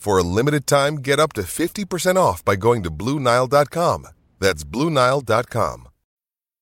[0.00, 4.06] For a limited time, get up to 50% off by going to BlueNile.com.
[4.38, 5.88] That's BlueNile.com.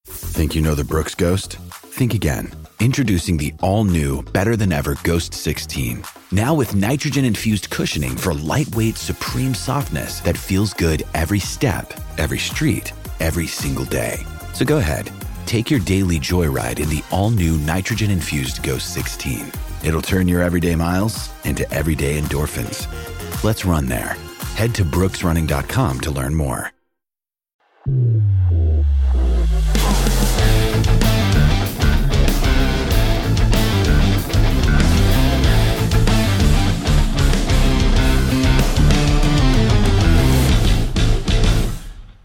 [0.08, 1.52] Think you know the Brooks Ghost?
[1.72, 2.50] Think again.
[2.80, 6.02] Introducing the all new, better than ever Ghost 16.
[6.32, 12.38] Now with nitrogen infused cushioning for lightweight, supreme softness that feels good every step, every
[12.38, 14.18] street, every single day.
[14.52, 15.12] So go ahead,
[15.46, 19.52] take your daily joyride in the all new nitrogen infused Ghost 16.
[19.84, 22.88] It'll turn your everyday miles into everyday endorphins.
[23.44, 24.16] Let's run there.
[24.54, 26.72] Head to brooksrunning.com to learn more.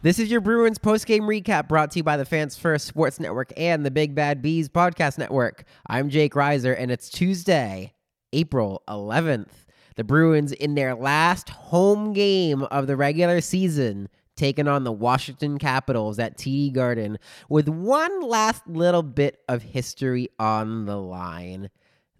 [0.02, 3.54] This is your Bruins postgame recap brought to you by the Fans First Sports Network
[3.56, 5.64] and the Big Bad Bees Podcast Network.
[5.88, 7.94] I'm Jake Reiser, and it's Tuesday,
[8.34, 9.63] April 11th.
[9.96, 15.60] The Bruins, in their last home game of the regular season, taking on the Washington
[15.60, 21.70] Capitals at TD Garden with one last little bit of history on the line.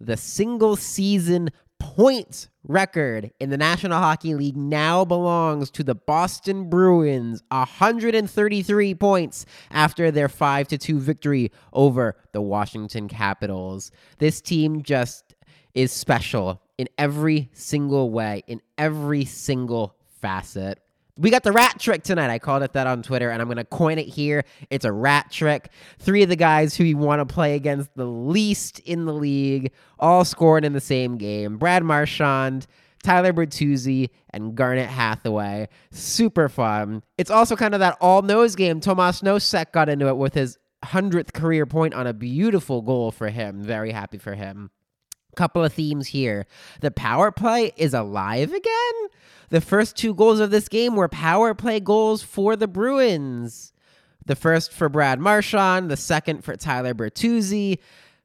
[0.00, 6.70] The single season points record in the National Hockey League now belongs to the Boston
[6.70, 13.90] Bruins, 133 points after their 5 to 2 victory over the Washington Capitals.
[14.18, 15.34] This team just
[15.74, 20.80] is special in every single way, in every single facet.
[21.16, 22.30] We got the rat trick tonight.
[22.30, 24.44] I called it that on Twitter, and I'm going to coin it here.
[24.68, 25.68] It's a rat trick.
[26.00, 29.70] Three of the guys who you want to play against the least in the league
[30.00, 32.66] all scored in the same game Brad Marchand,
[33.04, 35.68] Tyler Bertuzzi, and Garnet Hathaway.
[35.92, 37.04] Super fun.
[37.16, 38.80] It's also kind of that all nose game.
[38.80, 43.28] Tomas Nosek got into it with his 100th career point on a beautiful goal for
[43.28, 43.62] him.
[43.62, 44.70] Very happy for him.
[45.34, 46.46] Couple of themes here.
[46.80, 49.08] The power play is alive again.
[49.50, 53.72] The first two goals of this game were power play goals for the Bruins.
[54.26, 57.78] The first for Brad Marchand, the second for Tyler Bertuzzi.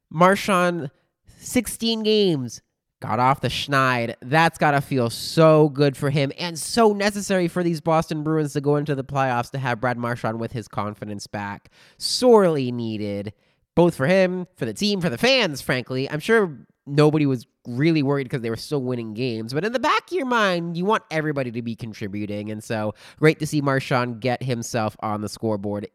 [0.09, 0.89] Marchand,
[1.37, 2.61] 16 games,
[3.01, 4.15] got off the schneid.
[4.21, 8.53] That's got to feel so good for him and so necessary for these Boston Bruins
[8.53, 11.69] to go into the playoffs to have Brad Marchand with his confidence back.
[11.97, 13.33] Sorely needed,
[13.75, 16.09] both for him, for the team, for the fans, frankly.
[16.09, 16.57] I'm sure
[16.89, 19.53] nobody was really worried because they were still winning games.
[19.53, 22.51] But in the back of your mind, you want everybody to be contributing.
[22.51, 25.87] And so great to see Marchand get himself on the scoreboard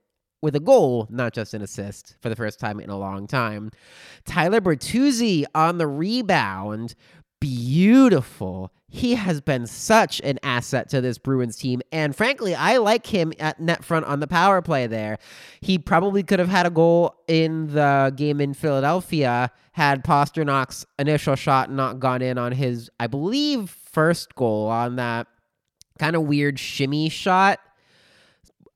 [0.42, 3.70] with a goal, not just an assist, for the first time in a long time.
[4.26, 6.94] Tyler Bertuzzi on the rebound.
[7.40, 8.72] Beautiful.
[8.88, 11.82] He has been such an asset to this Bruins team.
[11.90, 15.18] And frankly, I like him at net front on the power play there.
[15.60, 21.34] He probably could have had a goal in the game in Philadelphia had Pastrnak's initial
[21.34, 25.26] shot not gone in on his, I believe, first goal on that
[25.98, 27.58] kind of weird shimmy shot.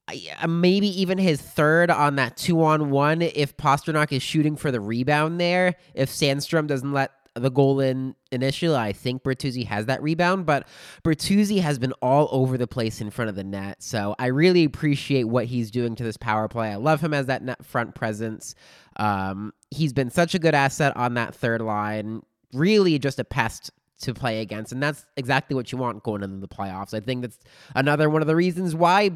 [0.09, 4.73] Uh, maybe even his third on that two on one if Pastrnak is shooting for
[4.73, 5.77] the rebound there.
[5.95, 8.75] If Sandstrom doesn't let the goal in initially.
[8.75, 10.69] I think Bertuzzi has that rebound, but
[11.05, 13.83] Bertuzzi has been all over the place in front of the net.
[13.83, 16.71] So I really appreciate what he's doing to this power play.
[16.71, 18.55] I love him as that net front presence.
[18.97, 22.23] Um, he's been such a good asset on that third line.
[22.53, 23.71] Really, just a pest
[24.01, 26.95] to play against, and that's exactly what you want going into the playoffs.
[26.95, 27.39] I think that's
[27.75, 29.11] another one of the reasons why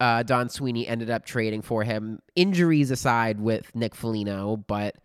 [0.00, 2.20] uh, Don Sweeney ended up trading for him.
[2.34, 4.96] Injuries aside with Nick Foligno, but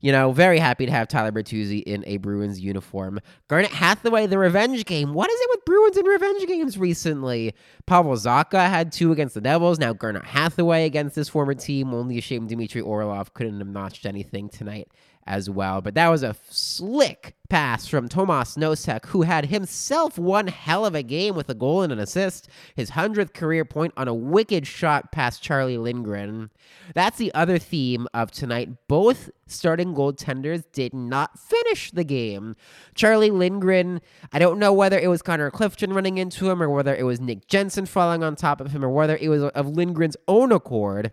[0.00, 3.20] you know, very happy to have Tyler Bertuzzi in a Bruins uniform.
[3.48, 5.12] Garnet Hathaway, the revenge game.
[5.12, 7.54] What is it with Bruins and revenge games recently?
[7.86, 9.78] Pavel Zacha had two against the Devils.
[9.78, 11.92] Now Garnet Hathaway against this former team.
[11.92, 14.88] Only a shame Dmitry Orlov couldn't have notched anything tonight
[15.26, 15.80] as well.
[15.80, 20.94] But that was a slick pass from Tomas Nosek, who had himself one hell of
[20.94, 24.66] a game with a goal and an assist, his 100th career point on a wicked
[24.66, 26.50] shot past Charlie Lindgren.
[26.94, 28.88] That's the other theme of tonight.
[28.88, 32.56] Both starting goaltenders did not finish the game.
[32.94, 34.00] Charlie Lindgren,
[34.32, 37.20] I don't know whether it was Connor Clifton running into him or whether it was
[37.20, 41.12] Nick Jensen falling on top of him or whether it was of Lindgren's own accord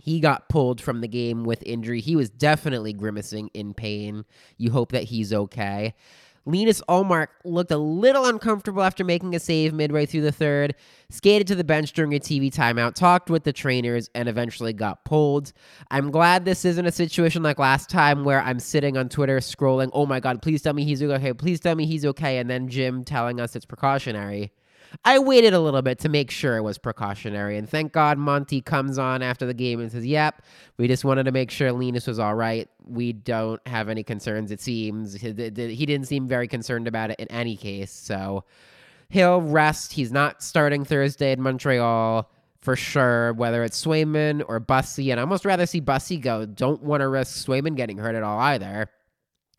[0.00, 2.00] he got pulled from the game with injury.
[2.00, 4.24] He was definitely grimacing in pain.
[4.56, 5.94] You hope that he's okay.
[6.48, 10.74] Linus Ullmark looked a little uncomfortable after making a save midway through the third,
[11.10, 15.04] skated to the bench during a TV timeout, talked with the trainers, and eventually got
[15.04, 15.52] pulled.
[15.90, 19.90] I'm glad this isn't a situation like last time where I'm sitting on Twitter scrolling,
[19.92, 22.68] oh my God, please tell me he's okay, please tell me he's okay, and then
[22.68, 24.50] Jim telling us it's precautionary.
[25.04, 28.60] I waited a little bit to make sure it was precautionary, and thank God Monty
[28.60, 30.42] comes on after the game and says, "Yep,
[30.76, 32.68] we just wanted to make sure Linus was all right.
[32.84, 34.50] We don't have any concerns.
[34.50, 38.44] It seems he didn't seem very concerned about it in any case, so
[39.08, 39.92] he'll rest.
[39.92, 42.30] He's not starting Thursday in Montreal."
[42.60, 46.44] For sure, whether it's Swayman or Bussi, and I almost rather see Bussi go.
[46.44, 48.90] Don't want to risk Swayman getting hurt at all either.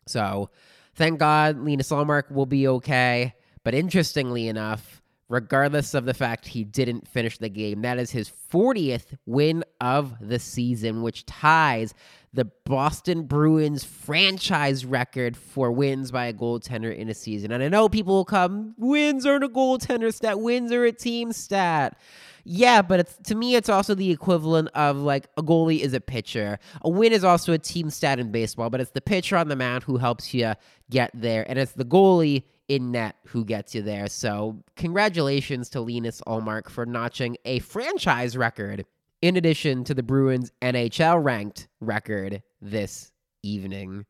[0.06, 0.50] So,
[0.96, 3.34] thank God Linus Ullmark will be okay.
[3.64, 4.99] But interestingly enough,
[5.30, 7.82] regardless of the fact he didn't finish the game.
[7.82, 11.94] That is his 40th win of the season, which ties
[12.32, 17.52] the Boston Bruins franchise record for wins by a goaltender in a season.
[17.52, 21.32] And I know people will come, wins aren't a goaltender stat, wins are a team
[21.32, 21.96] stat.
[22.44, 26.58] Yeah, but to me it's also the equivalent of like a goalie is a pitcher.
[26.82, 29.56] A win is also a team stat in baseball, but it's the pitcher on the
[29.56, 30.54] mound who helps you
[30.90, 34.06] get there, and it's the goalie in net who gets you there.
[34.06, 38.86] So, congratulations to Linus Ullmark for notching a franchise record
[39.20, 43.10] in addition to the Bruins NHL ranked record this
[43.42, 44.06] evening.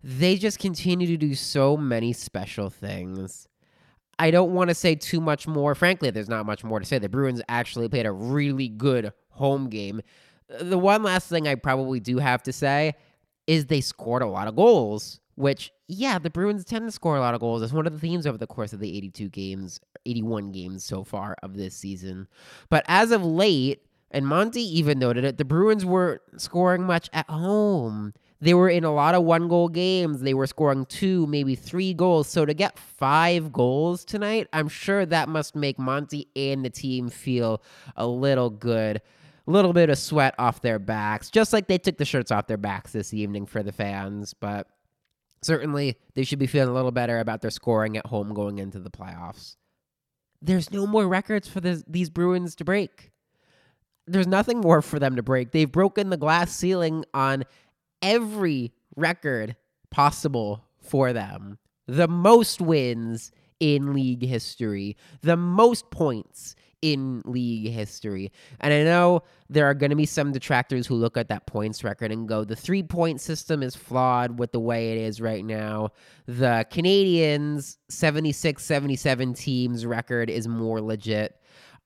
[0.00, 3.48] They just continue to do so many special things.
[4.16, 5.74] I don't want to say too much more.
[5.74, 7.00] Frankly, there's not much more to say.
[7.00, 10.02] The Bruins actually played a really good home game.
[10.60, 12.94] The one last thing I probably do have to say
[13.48, 17.20] is they scored a lot of goals which, yeah, the Bruins tend to score a
[17.20, 17.62] lot of goals.
[17.62, 21.04] It's one of the themes over the course of the 82 games, 81 games so
[21.04, 22.26] far of this season.
[22.70, 27.30] But as of late, and Monty even noted it, the Bruins weren't scoring much at
[27.30, 28.14] home.
[28.40, 30.22] They were in a lot of one goal games.
[30.22, 32.26] They were scoring two, maybe three goals.
[32.26, 37.10] So to get five goals tonight, I'm sure that must make Monty and the team
[37.10, 37.62] feel
[37.96, 39.02] a little good.
[39.46, 42.48] A little bit of sweat off their backs, just like they took the shirts off
[42.48, 44.34] their backs this evening for the fans.
[44.34, 44.66] But
[45.42, 48.78] Certainly, they should be feeling a little better about their scoring at home going into
[48.78, 49.56] the playoffs.
[50.40, 53.12] There's no more records for these Bruins to break.
[54.06, 55.52] There's nothing more for them to break.
[55.52, 57.44] They've broken the glass ceiling on
[58.00, 59.56] every record
[59.90, 61.58] possible for them.
[61.86, 68.32] The most wins in league history, the most points in league history.
[68.60, 71.82] And I know there are going to be some detractors who look at that points
[71.82, 75.44] record and go, the three point system is flawed with the way it is right
[75.44, 75.90] now.
[76.26, 81.34] The Canadiens 76 77 teams record is more legit.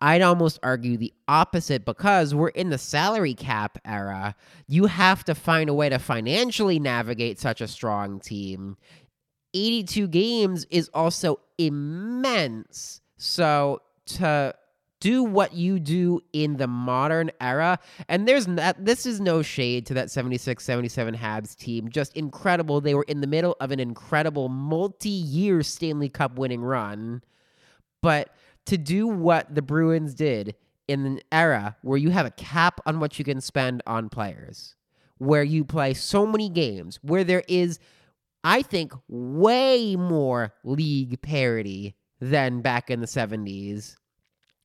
[0.00, 4.34] I'd almost argue the opposite because we're in the salary cap era.
[4.66, 8.76] You have to find a way to financially navigate such a strong team.
[9.54, 13.00] 82 games is also immense.
[13.16, 14.54] So to
[15.02, 17.80] do what you do in the modern era.
[18.08, 21.88] And there's not, this is no shade to that 76 77 Habs team.
[21.88, 22.80] Just incredible.
[22.80, 27.20] They were in the middle of an incredible multi year Stanley Cup winning run.
[28.00, 28.32] But
[28.66, 30.54] to do what the Bruins did
[30.86, 34.76] in an era where you have a cap on what you can spend on players,
[35.18, 37.80] where you play so many games, where there is,
[38.44, 43.96] I think, way more league parity than back in the 70s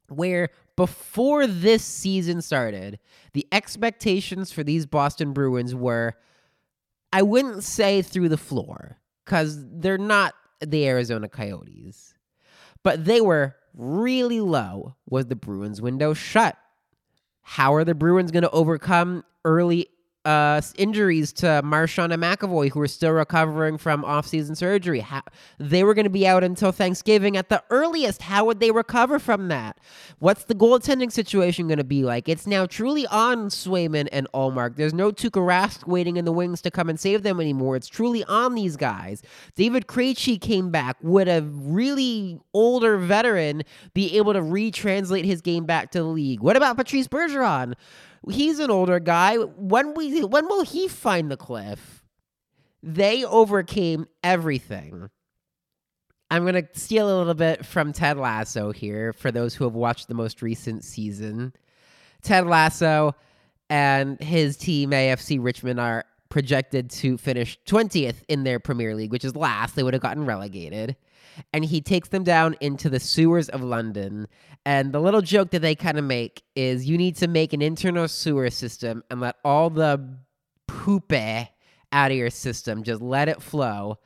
[0.09, 2.99] where before this season started,
[3.33, 6.13] the expectations for these Boston Bruins were,
[7.11, 12.13] I wouldn't say through the floor, because they're not the Arizona Coyotes,
[12.83, 14.95] but they were really low.
[15.09, 16.57] Was the Bruins window shut?
[17.41, 19.87] How are the Bruins going to overcome early
[20.27, 24.99] uh, injuries to Marchand and McAvoy, who are still recovering from offseason surgery.
[24.99, 25.21] How,
[25.57, 28.21] they were going to be out until Thanksgiving at the earliest.
[28.21, 29.79] How would they recover from that?
[30.19, 32.27] What's the goaltending situation going to be like?
[32.27, 34.75] It's now truly on Swayman and Ullmark.
[34.75, 37.77] There's no Tuukka Rask waiting in the wings to come and save them anymore.
[37.77, 39.21] It's truly on these guys.
[39.55, 40.97] David Krejci came back.
[41.01, 46.41] Would a really older veteran be able to retranslate his game back to the league?
[46.41, 47.75] What about Patrice Bergeron?
[48.29, 49.37] He's an older guy.
[49.37, 52.03] When we when will he find the cliff?
[52.83, 55.09] They overcame everything.
[56.29, 59.73] I'm going to steal a little bit from Ted Lasso here for those who have
[59.73, 61.53] watched the most recent season.
[62.21, 63.15] Ted Lasso
[63.69, 69.23] and his team AFC Richmond are projected to finish 20th in their Premier League, which
[69.23, 69.75] is last.
[69.75, 70.97] They would have gotten relegated.
[71.53, 74.27] And he takes them down into the sewers of London.
[74.65, 77.61] And the little joke that they kind of make is you need to make an
[77.61, 80.17] internal sewer system and let all the
[80.67, 83.97] poop out of your system, just let it flow.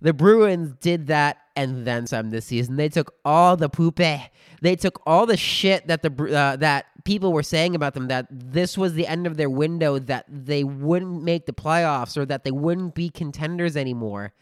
[0.00, 2.76] The Bruins did that and then some this season.
[2.76, 4.00] They took all the poop.
[4.60, 8.26] They took all the shit that the uh, that people were saying about them that
[8.30, 12.44] this was the end of their window, that they wouldn't make the playoffs or that
[12.44, 14.32] they wouldn't be contenders anymore,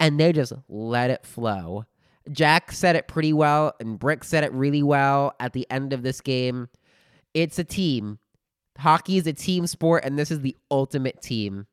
[0.00, 1.84] and they just let it flow.
[2.32, 6.02] Jack said it pretty well, and Brick said it really well at the end of
[6.02, 6.68] this game.
[7.34, 8.18] It's a team.
[8.78, 11.66] Hockey is a team sport, and this is the ultimate team.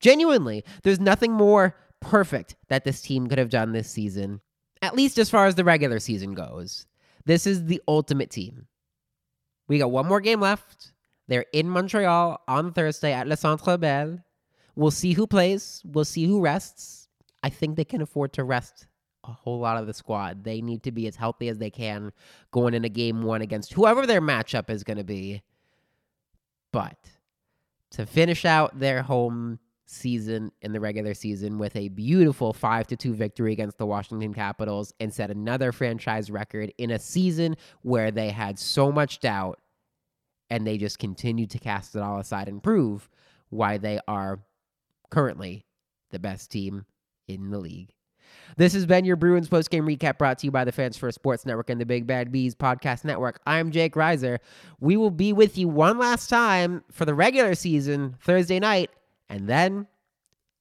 [0.00, 4.40] Genuinely, there's nothing more perfect that this team could have done this season,
[4.82, 6.86] at least as far as the regular season goes.
[7.24, 8.66] This is the ultimate team.
[9.68, 10.92] We got one more game left.
[11.26, 14.18] They're in Montreal on Thursday at Le Centre Bell.
[14.76, 15.80] We'll see who plays.
[15.84, 17.03] We'll see who rests.
[17.44, 18.86] I think they can afford to rest
[19.22, 20.44] a whole lot of the squad.
[20.44, 22.10] They need to be as healthy as they can
[22.52, 25.42] going into game one against whoever their matchup is going to be.
[26.72, 26.96] But
[27.90, 32.96] to finish out their home season in the regular season with a beautiful 5 to
[32.96, 38.10] 2 victory against the Washington Capitals and set another franchise record in a season where
[38.10, 39.60] they had so much doubt
[40.48, 43.10] and they just continued to cast it all aside and prove
[43.50, 44.40] why they are
[45.10, 45.66] currently
[46.10, 46.86] the best team
[47.28, 47.90] in the league.
[48.56, 51.44] This has been your Bruins postgame recap brought to you by the Fans First Sports
[51.44, 53.40] Network and the Big Bad Bees Podcast Network.
[53.46, 54.38] I'm Jake Reiser.
[54.80, 58.90] We will be with you one last time for the regular season Thursday night
[59.28, 59.86] and then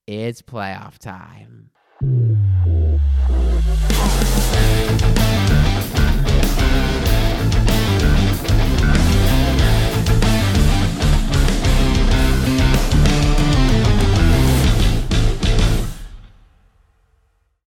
[0.08, 1.70] it's playoff time.